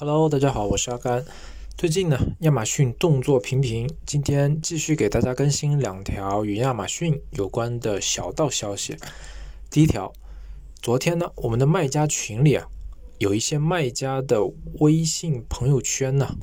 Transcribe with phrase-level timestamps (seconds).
[0.00, 1.22] Hello，大家好，我是阿甘。
[1.76, 8.96] 最近呢，亚马逊动作频频，今天继续给大家更新两条与亚马逊有关的小道消息。
[9.68, 10.10] 第一条，
[10.80, 12.66] 昨天呢，我们的卖家群里啊，
[13.18, 14.42] 有一些卖家的
[14.78, 16.34] 微信朋友圈呢，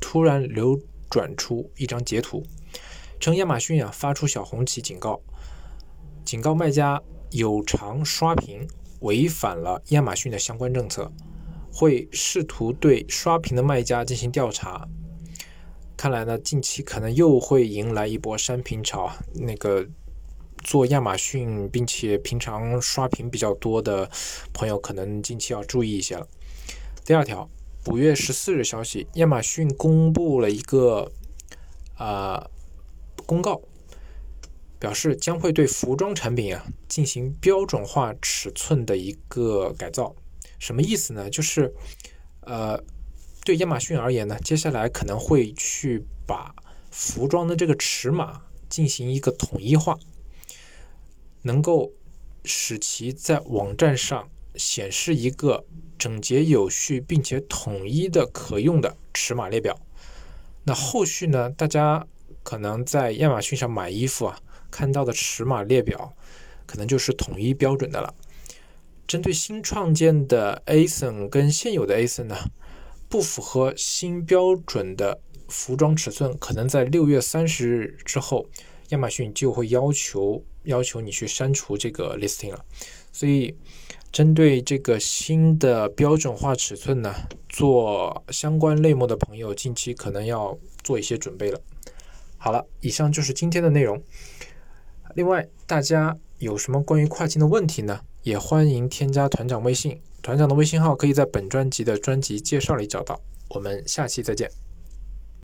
[0.00, 2.42] 突然流转出一张截图，
[3.20, 5.20] 称亚马逊啊发出小红旗警告，
[6.24, 6.98] 警告卖家
[7.32, 8.66] 有偿刷屏
[9.00, 11.12] 违反了亚马逊的相关政策。
[11.72, 14.86] 会试图对刷屏的卖家进行调查。
[15.96, 19.10] 看来呢，近期可能又会迎来一波删屏潮。
[19.34, 19.86] 那个
[20.64, 24.10] 做亚马逊并且平常刷屏比较多的
[24.52, 26.26] 朋友，可能近期要注意一些了。
[27.04, 27.48] 第二条，
[27.86, 31.10] 五月十四日消息，亚马逊公布了一个
[31.96, 32.48] 啊
[33.26, 33.60] 公告，
[34.78, 40.14] 表示将会对服装产品啊进行标准化尺寸的一个改造。
[40.62, 41.28] 什么意思呢？
[41.28, 41.74] 就是，
[42.42, 42.80] 呃，
[43.44, 46.54] 对亚马逊而言呢，接下来可能会去把
[46.92, 49.98] 服装的这个尺码进行一个统一化，
[51.42, 51.90] 能够
[52.44, 55.64] 使其在网站上显示一个
[55.98, 59.76] 整洁有序并且统一的可用的尺码列表。
[60.62, 62.06] 那后续呢，大家
[62.44, 64.38] 可能在亚马逊上买衣服啊，
[64.70, 66.14] 看到的尺码列表，
[66.66, 68.14] 可能就是统一标准的了。
[69.12, 72.34] 针对新创建的 ASIN 跟现有的 ASIN 呢，
[73.10, 78.48] 不符合新标准的服装尺寸，可能在六月三十日之后，
[78.88, 82.64] 亚马逊就会要求要求你去删除这个 listing 了。
[83.12, 83.54] 所以，
[84.10, 87.14] 针对这个新的标准化尺寸呢，
[87.50, 91.60] 做相关类目的朋友，近期可能要做一些准备了。
[92.38, 94.02] 好了，以上就是今天的内容。
[95.14, 98.00] 另外，大家有什么关于跨境的问题呢？
[98.24, 103.20] 也欢迎添加团长微信，团长的微信号可以在本专辑的专辑介绍里找到。
[103.50, 104.50] 我们下期再见。